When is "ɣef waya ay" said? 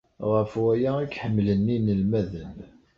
0.31-1.07